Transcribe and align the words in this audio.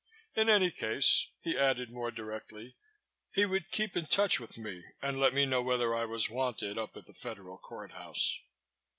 In 0.35 0.49
any 0.49 0.71
case, 0.71 1.27
he 1.43 1.55
added 1.59 1.91
more 1.91 2.09
directly, 2.09 2.75
he 3.31 3.45
would 3.45 3.69
keep 3.69 3.95
in 3.95 4.07
touch 4.07 4.39
with 4.39 4.57
me 4.57 4.83
and 4.99 5.19
let 5.19 5.31
me 5.31 5.45
know 5.45 5.61
whether 5.61 5.93
I 5.93 6.05
was 6.05 6.27
wanted 6.27 6.75
up 6.75 6.97
at 6.97 7.05
the 7.05 7.13
Federal 7.13 7.59
Court 7.59 7.91
House. 7.91 8.39